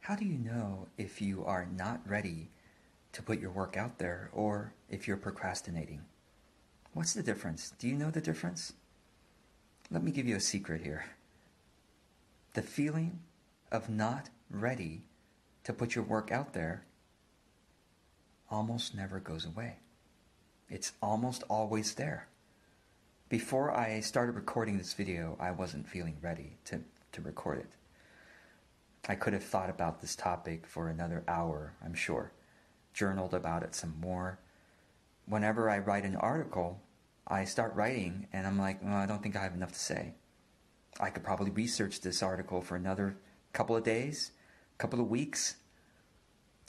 How 0.00 0.16
do 0.16 0.24
you 0.24 0.38
know 0.38 0.88
if 0.96 1.20
you 1.20 1.44
are 1.44 1.68
not 1.76 2.00
ready 2.08 2.48
to 3.12 3.22
put 3.22 3.38
your 3.38 3.50
work 3.50 3.76
out 3.76 3.98
there 3.98 4.30
or 4.32 4.72
if 4.88 5.06
you're 5.06 5.16
procrastinating? 5.16 6.00
What's 6.94 7.12
the 7.12 7.22
difference? 7.22 7.74
Do 7.78 7.86
you 7.86 7.94
know 7.94 8.10
the 8.10 8.20
difference? 8.20 8.72
Let 9.90 10.02
me 10.02 10.10
give 10.10 10.26
you 10.26 10.36
a 10.36 10.40
secret 10.40 10.82
here. 10.82 11.04
The 12.54 12.62
feeling 12.62 13.20
of 13.70 13.90
not 13.90 14.30
ready 14.50 15.02
to 15.64 15.72
put 15.72 15.94
your 15.94 16.04
work 16.04 16.32
out 16.32 16.54
there 16.54 16.84
almost 18.50 18.94
never 18.94 19.20
goes 19.20 19.44
away. 19.44 19.76
It's 20.70 20.92
almost 21.02 21.44
always 21.48 21.94
there. 21.94 22.26
Before 23.28 23.70
I 23.70 24.00
started 24.00 24.34
recording 24.34 24.78
this 24.78 24.94
video, 24.94 25.36
I 25.38 25.50
wasn't 25.50 25.86
feeling 25.86 26.16
ready 26.22 26.56
to, 26.64 26.80
to 27.12 27.20
record 27.20 27.58
it. 27.58 27.70
I 29.10 29.16
could 29.16 29.32
have 29.32 29.42
thought 29.42 29.70
about 29.70 30.00
this 30.00 30.14
topic 30.14 30.68
for 30.68 30.88
another 30.88 31.24
hour, 31.26 31.74
I'm 31.84 31.94
sure, 31.94 32.30
journaled 32.94 33.34
about 33.34 33.64
it 33.64 33.74
some 33.74 33.98
more. 34.00 34.38
Whenever 35.26 35.68
I 35.68 35.80
write 35.80 36.04
an 36.04 36.14
article, 36.14 36.80
I 37.26 37.44
start 37.44 37.74
writing 37.74 38.28
and 38.32 38.46
I'm 38.46 38.56
like, 38.56 38.80
well, 38.80 38.94
I 38.94 39.06
don't 39.06 39.20
think 39.20 39.34
I 39.34 39.42
have 39.42 39.54
enough 39.54 39.72
to 39.72 39.78
say. 39.80 40.14
I 41.00 41.10
could 41.10 41.24
probably 41.24 41.50
research 41.50 42.02
this 42.02 42.22
article 42.22 42.60
for 42.60 42.76
another 42.76 43.16
couple 43.52 43.74
of 43.74 43.82
days, 43.82 44.30
couple 44.78 45.00
of 45.00 45.08
weeks. 45.08 45.56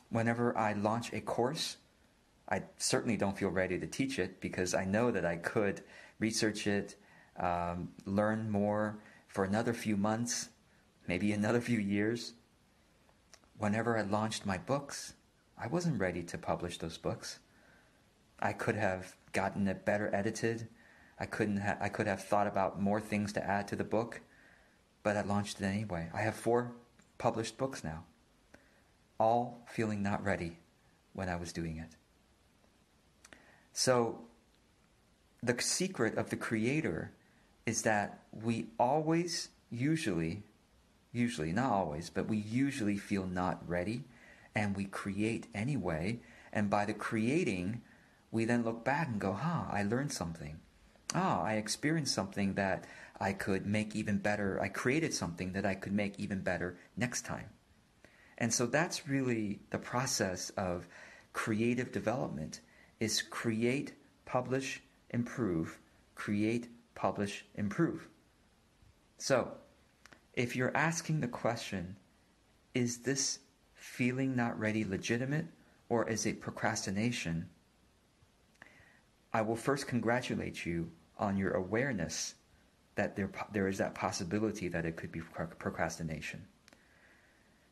Whenever 0.09 0.57
I 0.57 0.73
launch 0.73 1.13
a 1.13 1.21
course, 1.21 1.77
I 2.49 2.63
certainly 2.77 3.17
don't 3.17 3.37
feel 3.37 3.49
ready 3.49 3.77
to 3.77 3.85
teach 3.85 4.17
it 4.17 4.41
because 4.41 4.73
I 4.73 4.85
know 4.85 5.11
that 5.11 5.27
I 5.27 5.35
could 5.35 5.83
research 6.17 6.65
it, 6.65 6.95
um, 7.37 7.89
learn 8.07 8.49
more 8.49 8.97
for 9.27 9.43
another 9.43 9.75
few 9.75 9.95
months, 9.95 10.49
maybe 11.07 11.33
another 11.33 11.61
few 11.61 11.77
years. 11.77 12.33
Whenever 13.61 13.95
I 13.95 14.01
launched 14.01 14.43
my 14.43 14.57
books, 14.57 15.13
I 15.55 15.67
wasn't 15.67 15.99
ready 15.99 16.23
to 16.23 16.37
publish 16.39 16.79
those 16.79 16.97
books. 16.97 17.37
I 18.39 18.53
could 18.53 18.73
have 18.73 19.15
gotten 19.33 19.67
it 19.67 19.85
better 19.85 20.09
edited. 20.15 20.67
I 21.19 21.27
couldn't 21.27 21.57
ha- 21.57 21.77
I 21.79 21.87
could 21.87 22.07
have 22.07 22.23
thought 22.23 22.47
about 22.47 22.81
more 22.81 22.99
things 22.99 23.31
to 23.33 23.47
add 23.47 23.67
to 23.67 23.75
the 23.75 23.83
book, 23.83 24.21
but 25.03 25.15
I 25.15 25.21
launched 25.21 25.61
it 25.61 25.65
anyway. 25.65 26.09
I 26.11 26.21
have 26.21 26.33
four 26.33 26.71
published 27.19 27.59
books 27.59 27.83
now, 27.83 28.05
all 29.19 29.63
feeling 29.67 30.01
not 30.01 30.25
ready 30.25 30.57
when 31.13 31.29
I 31.29 31.35
was 31.35 31.53
doing 31.53 31.77
it. 31.77 31.95
So, 33.73 34.21
the 35.43 35.61
secret 35.61 36.17
of 36.17 36.31
the 36.31 36.35
creator 36.35 37.11
is 37.67 37.83
that 37.83 38.23
we 38.31 38.69
always, 38.79 39.49
usually, 39.69 40.41
usually, 41.11 41.51
not 41.51 41.71
always, 41.71 42.09
but 42.09 42.27
we 42.27 42.37
usually 42.37 42.97
feel 42.97 43.25
not 43.25 43.67
ready 43.67 44.03
and 44.55 44.75
we 44.75 44.85
create 44.85 45.47
anyway. 45.53 46.19
And 46.53 46.69
by 46.69 46.85
the 46.85 46.93
creating, 46.93 47.81
we 48.31 48.45
then 48.45 48.63
look 48.63 48.83
back 48.83 49.07
and 49.07 49.19
go, 49.19 49.33
huh, 49.33 49.65
I 49.69 49.83
learned 49.83 50.11
something. 50.11 50.59
Ah, 51.13 51.43
I 51.43 51.53
experienced 51.53 52.13
something 52.13 52.53
that 52.55 52.85
I 53.19 53.33
could 53.33 53.65
make 53.65 53.95
even 53.95 54.17
better. 54.17 54.59
I 54.61 54.69
created 54.69 55.13
something 55.13 55.53
that 55.53 55.65
I 55.65 55.75
could 55.75 55.93
make 55.93 56.19
even 56.19 56.41
better 56.41 56.77
next 56.95 57.25
time. 57.25 57.49
And 58.37 58.53
so 58.53 58.65
that's 58.65 59.07
really 59.07 59.59
the 59.69 59.77
process 59.77 60.49
of 60.51 60.87
creative 61.33 61.91
development 61.91 62.61
is 62.99 63.21
create, 63.21 63.93
publish, 64.25 64.81
improve, 65.09 65.79
create, 66.15 66.69
publish, 66.95 67.45
improve. 67.55 68.07
So, 69.17 69.51
if 70.33 70.55
you're 70.55 70.75
asking 70.75 71.19
the 71.19 71.27
question, 71.27 71.95
is 72.73 72.99
this 72.99 73.39
feeling 73.73 74.35
not 74.35 74.57
ready 74.59 74.83
legitimate 74.83 75.45
or 75.89 76.07
is 76.07 76.25
it 76.25 76.41
procrastination? 76.41 77.49
I 79.33 79.41
will 79.41 79.55
first 79.55 79.87
congratulate 79.87 80.65
you 80.65 80.91
on 81.17 81.37
your 81.37 81.51
awareness 81.51 82.35
that 82.95 83.15
there, 83.15 83.31
there 83.53 83.67
is 83.67 83.77
that 83.77 83.95
possibility 83.95 84.67
that 84.67 84.85
it 84.85 84.95
could 84.95 85.11
be 85.11 85.21
procrastination. 85.21 86.45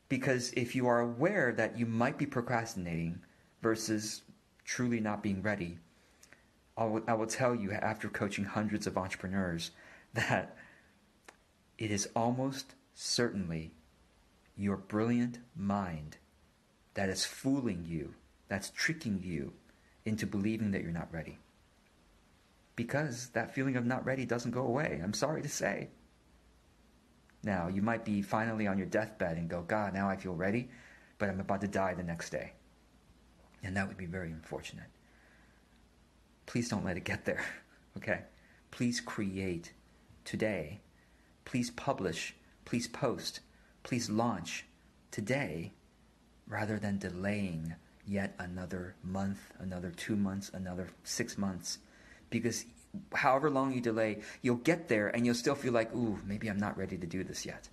Because 0.08 0.52
if 0.56 0.74
you 0.74 0.86
are 0.88 1.00
aware 1.00 1.52
that 1.52 1.78
you 1.78 1.86
might 1.86 2.18
be 2.18 2.26
procrastinating 2.26 3.20
versus 3.62 4.22
truly 4.64 5.00
not 5.00 5.22
being 5.22 5.42
ready, 5.42 5.78
I 6.76 6.84
will, 6.84 7.02
I 7.06 7.14
will 7.14 7.26
tell 7.26 7.54
you 7.54 7.72
after 7.72 8.08
coaching 8.08 8.44
hundreds 8.44 8.86
of 8.86 8.96
entrepreneurs 8.96 9.70
that 10.14 10.56
it 11.80 11.90
is 11.90 12.08
almost 12.14 12.74
certainly 12.94 13.72
your 14.56 14.76
brilliant 14.76 15.38
mind 15.56 16.18
that 16.94 17.08
is 17.08 17.24
fooling 17.24 17.84
you, 17.88 18.14
that's 18.48 18.70
tricking 18.70 19.20
you 19.24 19.52
into 20.04 20.26
believing 20.26 20.70
that 20.70 20.82
you're 20.82 20.92
not 20.92 21.12
ready 21.12 21.38
because 22.80 23.28
that 23.34 23.54
feeling 23.54 23.76
of 23.76 23.84
not 23.84 24.06
ready 24.06 24.24
doesn't 24.24 24.52
go 24.52 24.62
away. 24.62 25.00
I'm 25.04 25.12
sorry 25.12 25.42
to 25.42 25.48
say. 25.50 25.88
Now, 27.42 27.68
you 27.68 27.82
might 27.82 28.06
be 28.06 28.22
finally 28.22 28.66
on 28.66 28.78
your 28.78 28.86
deathbed 28.86 29.36
and 29.36 29.50
go, 29.50 29.60
God, 29.60 29.92
now 29.92 30.08
I 30.08 30.16
feel 30.16 30.34
ready, 30.34 30.70
but 31.18 31.28
I'm 31.28 31.40
about 31.40 31.60
to 31.60 31.68
die 31.68 31.92
the 31.92 32.02
next 32.02 32.30
day. 32.30 32.52
And 33.62 33.76
that 33.76 33.86
would 33.86 33.98
be 33.98 34.06
very 34.06 34.30
unfortunate. 34.30 34.86
Please 36.46 36.70
don't 36.70 36.84
let 36.84 36.96
it 36.96 37.04
get 37.04 37.26
there, 37.26 37.44
okay? 37.98 38.22
Please 38.70 38.98
create 38.98 39.74
today. 40.24 40.80
Please 41.44 41.70
publish. 41.70 42.34
Please 42.64 42.86
post. 42.86 43.40
Please 43.82 44.10
launch 44.10 44.66
today 45.10 45.72
rather 46.46 46.78
than 46.78 46.98
delaying 46.98 47.74
yet 48.06 48.34
another 48.38 48.94
month, 49.02 49.52
another 49.58 49.90
two 49.90 50.16
months, 50.16 50.50
another 50.52 50.88
six 51.04 51.38
months 51.38 51.78
because 52.30 52.64
however 53.14 53.50
long 53.50 53.72
you 53.72 53.80
delay, 53.80 54.20
you'll 54.42 54.56
get 54.56 54.88
there 54.88 55.08
and 55.08 55.26
you'll 55.26 55.34
still 55.34 55.54
feel 55.54 55.72
like, 55.72 55.94
ooh, 55.94 56.18
maybe 56.24 56.48
I'm 56.48 56.58
not 56.58 56.76
ready 56.76 56.96
to 56.96 57.06
do 57.06 57.22
this 57.22 57.44
yet. 57.44 57.68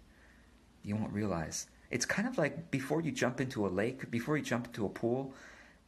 You 0.83 0.95
won't 0.95 1.13
realize. 1.13 1.67
It's 1.89 2.05
kind 2.05 2.27
of 2.27 2.37
like 2.37 2.69
before 2.69 3.01
you 3.01 3.11
jump 3.11 3.39
into 3.39 3.65
a 3.65 3.69
lake, 3.69 4.11
before 4.11 4.37
you 4.37 4.43
jump 4.43 4.67
into 4.67 4.85
a 4.85 4.89
pool, 4.89 5.33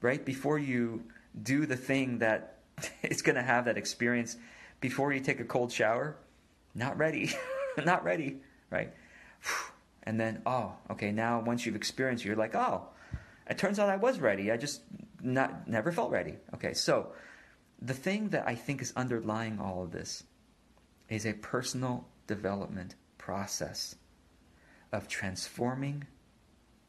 right? 0.01 0.23
Before 0.23 0.57
you 0.57 1.03
do 1.41 1.65
the 1.65 1.75
thing 1.75 2.19
that 2.19 2.59
is 3.03 3.21
going 3.21 3.35
to 3.35 3.41
have 3.43 3.65
that 3.65 3.77
experience, 3.77 4.37
before 4.79 5.11
you 5.11 5.19
take 5.19 5.39
a 5.39 5.45
cold 5.45 5.71
shower, 5.71 6.15
not 6.73 6.97
ready, 6.97 7.31
not 7.85 8.03
ready, 8.03 8.37
right? 8.69 8.93
And 10.03 10.19
then, 10.19 10.41
oh, 10.45 10.73
okay, 10.89 11.11
now 11.11 11.41
once 11.41 11.65
you've 11.65 11.75
experienced, 11.75 12.25
you're 12.25 12.35
like, 12.35 12.55
oh, 12.55 12.87
it 13.47 13.59
turns 13.59 13.77
out 13.77 13.89
I 13.89 13.97
was 13.97 14.19
ready. 14.19 14.49
I 14.49 14.57
just 14.57 14.81
not 15.21 15.67
never 15.67 15.91
felt 15.91 16.09
ready. 16.09 16.35
Okay, 16.55 16.73
so 16.73 17.11
the 17.81 17.93
thing 17.93 18.29
that 18.29 18.47
I 18.47 18.55
think 18.55 18.81
is 18.81 18.93
underlying 18.95 19.59
all 19.59 19.83
of 19.83 19.91
this 19.91 20.23
is 21.09 21.25
a 21.25 21.33
personal 21.33 22.07
development 22.27 22.95
process 23.17 23.95
of 24.91 25.07
transforming 25.07 26.05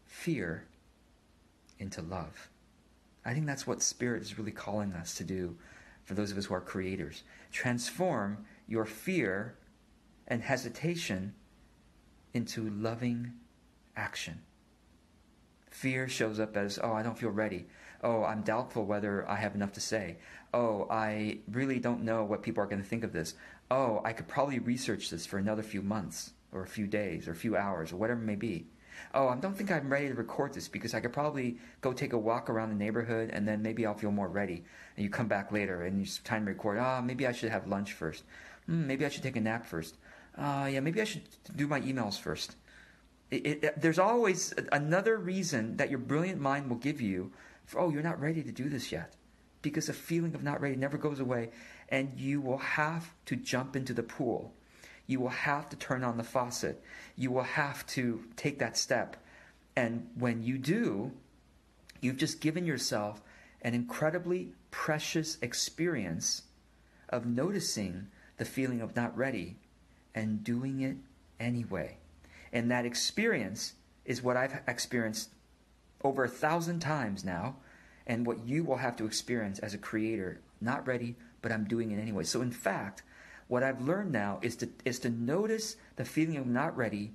fear 0.06 0.66
into 1.78 2.02
love. 2.02 2.50
I 3.24 3.34
think 3.34 3.46
that's 3.46 3.66
what 3.66 3.82
Spirit 3.82 4.22
is 4.22 4.38
really 4.38 4.52
calling 4.52 4.92
us 4.92 5.14
to 5.16 5.24
do 5.24 5.56
for 6.04 6.14
those 6.14 6.30
of 6.30 6.38
us 6.38 6.46
who 6.46 6.54
are 6.54 6.60
creators. 6.60 7.22
Transform 7.52 8.44
your 8.66 8.84
fear 8.84 9.56
and 10.30 10.42
hesitation 10.42 11.34
into 12.32 12.70
loving 12.70 13.32
action. 13.96 14.40
Fear 15.70 16.08
shows 16.08 16.40
up 16.40 16.56
as, 16.56 16.78
oh, 16.82 16.92
I 16.92 17.02
don't 17.02 17.18
feel 17.18 17.30
ready. 17.30 17.66
Oh, 18.02 18.24
I'm 18.24 18.42
doubtful 18.42 18.86
whether 18.86 19.28
I 19.28 19.36
have 19.36 19.54
enough 19.54 19.72
to 19.72 19.80
say. 19.80 20.16
Oh, 20.54 20.86
I 20.88 21.38
really 21.50 21.78
don't 21.78 22.02
know 22.04 22.24
what 22.24 22.42
people 22.42 22.62
are 22.62 22.66
going 22.66 22.82
to 22.82 22.88
think 22.88 23.04
of 23.04 23.12
this. 23.12 23.34
Oh, 23.70 24.00
I 24.04 24.12
could 24.12 24.28
probably 24.28 24.58
research 24.58 25.10
this 25.10 25.26
for 25.26 25.38
another 25.38 25.62
few 25.62 25.82
months 25.82 26.32
or 26.52 26.62
a 26.62 26.68
few 26.68 26.86
days 26.86 27.28
or 27.28 27.32
a 27.32 27.36
few 27.36 27.56
hours 27.56 27.92
or 27.92 27.96
whatever 27.96 28.20
it 28.20 28.26
may 28.26 28.36
be. 28.36 28.66
Oh, 29.14 29.28
I 29.28 29.36
don't 29.36 29.56
think 29.56 29.70
I'm 29.70 29.90
ready 29.90 30.08
to 30.08 30.14
record 30.14 30.54
this 30.54 30.68
because 30.68 30.94
I 30.94 31.00
could 31.00 31.12
probably 31.12 31.58
go 31.80 31.92
take 31.92 32.12
a 32.12 32.18
walk 32.18 32.50
around 32.50 32.70
the 32.70 32.74
neighborhood 32.76 33.30
and 33.32 33.46
then 33.46 33.62
maybe 33.62 33.86
I'll 33.86 33.94
feel 33.94 34.12
more 34.12 34.28
ready. 34.28 34.64
And 34.96 35.04
you 35.04 35.10
come 35.10 35.28
back 35.28 35.52
later 35.52 35.82
and 35.82 36.00
it's 36.02 36.18
time 36.18 36.44
to 36.44 36.52
record. 36.52 36.78
Ah, 36.78 36.98
oh, 36.98 37.02
maybe 37.02 37.26
I 37.26 37.32
should 37.32 37.50
have 37.50 37.66
lunch 37.66 37.92
first. 37.92 38.24
Mm, 38.68 38.86
maybe 38.86 39.04
I 39.04 39.08
should 39.08 39.22
take 39.22 39.36
a 39.36 39.40
nap 39.40 39.66
first. 39.66 39.96
Uh, 40.40 40.66
yeah, 40.72 40.80
maybe 40.80 41.02
I 41.02 41.04
should 41.04 41.22
do 41.54 41.66
my 41.66 41.82
emails 41.82 42.18
first. 42.18 42.56
It, 43.30 43.62
it, 43.62 43.80
there's 43.80 43.98
always 43.98 44.54
another 44.72 45.18
reason 45.18 45.76
that 45.76 45.90
your 45.90 45.98
brilliant 45.98 46.40
mind 46.40 46.70
will 46.70 46.78
give 46.78 47.00
you 47.00 47.30
for, 47.66 47.78
oh, 47.80 47.90
you're 47.90 48.02
not 48.02 48.20
ready 48.20 48.42
to 48.42 48.50
do 48.50 48.70
this 48.70 48.90
yet. 48.90 49.14
Because 49.60 49.86
the 49.86 49.92
feeling 49.92 50.34
of 50.34 50.42
not 50.42 50.62
ready 50.62 50.76
never 50.76 50.96
goes 50.96 51.20
away, 51.20 51.50
and 51.90 52.18
you 52.18 52.40
will 52.40 52.58
have 52.58 53.12
to 53.26 53.36
jump 53.36 53.76
into 53.76 53.92
the 53.92 54.02
pool. 54.02 54.54
You 55.06 55.20
will 55.20 55.28
have 55.28 55.68
to 55.68 55.76
turn 55.76 56.02
on 56.02 56.16
the 56.16 56.24
faucet. 56.24 56.82
You 57.16 57.30
will 57.30 57.42
have 57.42 57.86
to 57.88 58.24
take 58.36 58.58
that 58.60 58.78
step. 58.78 59.18
And 59.76 60.08
when 60.14 60.42
you 60.42 60.56
do, 60.56 61.12
you've 62.00 62.16
just 62.16 62.40
given 62.40 62.64
yourself 62.64 63.20
an 63.60 63.74
incredibly 63.74 64.54
precious 64.70 65.36
experience 65.42 66.44
of 67.10 67.26
noticing 67.26 68.06
the 68.38 68.46
feeling 68.46 68.80
of 68.80 68.96
not 68.96 69.14
ready 69.14 69.56
and 70.14 70.44
doing 70.44 70.80
it 70.80 70.96
anyway. 71.38 71.96
And 72.52 72.70
that 72.70 72.84
experience 72.84 73.74
is 74.04 74.22
what 74.22 74.36
I've 74.36 74.60
experienced 74.66 75.30
over 76.02 76.24
a 76.24 76.28
thousand 76.28 76.80
times 76.80 77.24
now, 77.24 77.56
and 78.06 78.26
what 78.26 78.46
you 78.46 78.64
will 78.64 78.78
have 78.78 78.96
to 78.96 79.04
experience 79.04 79.58
as 79.58 79.74
a 79.74 79.78
creator. 79.78 80.40
Not 80.60 80.86
ready, 80.86 81.16
but 81.42 81.52
I'm 81.52 81.64
doing 81.64 81.90
it 81.90 82.00
anyway. 82.00 82.24
So, 82.24 82.42
in 82.42 82.50
fact, 82.50 83.02
what 83.48 83.62
I've 83.62 83.80
learned 83.80 84.12
now 84.12 84.38
is 84.42 84.56
to, 84.56 84.68
is 84.84 84.98
to 85.00 85.10
notice 85.10 85.76
the 85.96 86.04
feeling 86.04 86.36
of 86.36 86.46
not 86.46 86.76
ready 86.76 87.12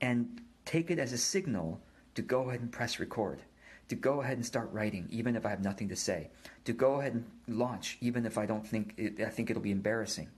and 0.00 0.40
take 0.64 0.90
it 0.90 0.98
as 0.98 1.12
a 1.12 1.18
signal 1.18 1.80
to 2.14 2.22
go 2.22 2.48
ahead 2.48 2.60
and 2.60 2.70
press 2.70 3.00
record, 3.00 3.40
to 3.88 3.94
go 3.94 4.20
ahead 4.20 4.36
and 4.36 4.44
start 4.44 4.70
writing, 4.72 5.08
even 5.10 5.36
if 5.36 5.46
I 5.46 5.50
have 5.50 5.62
nothing 5.62 5.88
to 5.88 5.96
say, 5.96 6.28
to 6.64 6.72
go 6.72 7.00
ahead 7.00 7.14
and 7.14 7.24
launch, 7.48 7.98
even 8.00 8.26
if 8.26 8.36
I 8.36 8.46
don't 8.46 8.66
think 8.66 8.94
it, 8.96 9.20
I 9.20 9.30
think 9.30 9.50
it'll 9.50 9.62
be 9.62 9.70
embarrassing. 9.70 10.28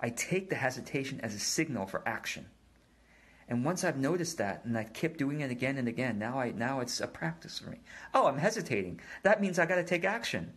I 0.00 0.08
take 0.10 0.48
the 0.48 0.56
hesitation 0.56 1.20
as 1.22 1.34
a 1.34 1.38
signal 1.38 1.86
for 1.86 2.02
action. 2.06 2.46
And 3.48 3.64
once 3.64 3.84
I've 3.84 3.98
noticed 3.98 4.38
that 4.38 4.64
and 4.64 4.78
I 4.78 4.84
keep 4.84 5.16
doing 5.16 5.40
it 5.40 5.50
again 5.50 5.76
and 5.76 5.88
again, 5.88 6.18
now 6.18 6.38
I 6.38 6.52
now 6.52 6.80
it's 6.80 7.00
a 7.00 7.08
practice 7.08 7.58
for 7.58 7.70
me. 7.70 7.80
Oh, 8.14 8.26
I'm 8.26 8.38
hesitating. 8.38 9.00
That 9.24 9.40
means 9.40 9.58
I 9.58 9.66
got 9.66 9.74
to 9.74 9.84
take 9.84 10.04
action. 10.04 10.52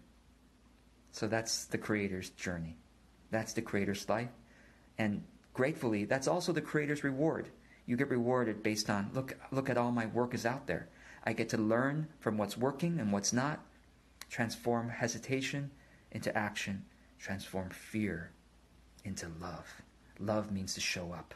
So 1.12 1.28
that's 1.28 1.66
the 1.66 1.78
creator's 1.78 2.30
journey. 2.30 2.78
That's 3.31 3.54
the 3.54 3.63
creator's 3.63 4.07
life. 4.07 4.30
And 4.98 5.24
gratefully, 5.54 6.06
that's 6.06 6.28
also 6.28 6.51
the 6.51 6.62
creator's 6.62 7.04
reward. 7.04 7.50
You 7.86 7.98
get 7.98 8.10
rewarded 8.10 8.63
based 8.63 8.90
on 8.90 9.10
look 9.13 9.38
look 9.51 9.69
at 9.69 9.78
all 9.78 9.92
my 9.92 10.06
work 10.06 10.34
is 10.36 10.45
out 10.45 10.68
there. 10.68 10.88
I 11.24 11.34
get 11.34 11.50
to 11.50 11.57
learn 11.57 12.07
from 12.19 12.38
what's 12.38 12.57
working 12.57 13.00
and 13.00 13.12
what's 13.12 13.34
not, 13.34 13.66
transform 14.30 14.90
hesitation 14.90 15.72
into 16.12 16.36
action, 16.38 16.86
transform 17.18 17.72
fear 17.72 18.32
into 19.04 19.28
love. 19.42 19.82
Love 20.20 20.52
means 20.52 20.74
to 20.76 20.82
show 20.82 21.14
up. 21.14 21.34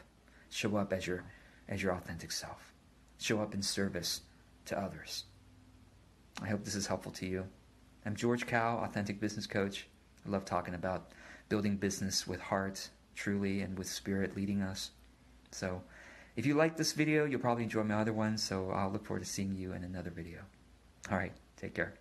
Show 0.50 0.76
up 0.76 0.92
as 0.92 1.06
your 1.06 1.24
as 1.68 1.82
your 1.82 1.92
authentic 1.92 2.32
self. 2.32 2.72
Show 3.18 3.40
up 3.40 3.54
in 3.54 3.62
service 3.62 4.22
to 4.66 4.78
others. 4.78 5.24
I 6.42 6.48
hope 6.48 6.64
this 6.64 6.74
is 6.74 6.86
helpful 6.86 7.12
to 7.12 7.26
you. 7.26 7.44
I'm 8.06 8.14
George 8.14 8.46
Kao, 8.46 8.78
authentic 8.78 9.20
business 9.20 9.46
coach. 9.46 9.86
I 10.26 10.30
love 10.30 10.44
talking 10.44 10.74
about 10.74 11.12
building 11.48 11.76
business 11.76 12.26
with 12.26 12.40
heart, 12.40 12.88
truly, 13.14 13.60
and 13.60 13.76
with 13.76 13.88
spirit 13.88 14.36
leading 14.36 14.62
us. 14.62 14.92
So, 15.50 15.82
if 16.36 16.46
you 16.46 16.54
like 16.54 16.76
this 16.76 16.92
video, 16.92 17.24
you'll 17.24 17.40
probably 17.40 17.64
enjoy 17.64 17.82
my 17.82 17.94
other 17.94 18.12
ones, 18.12 18.42
so 18.42 18.70
I'll 18.70 18.90
look 18.90 19.04
forward 19.04 19.24
to 19.24 19.28
seeing 19.28 19.56
you 19.56 19.72
in 19.72 19.82
another 19.82 20.10
video. 20.10 20.40
All 21.10 21.18
right, 21.18 21.32
take 21.56 21.74
care. 21.74 21.94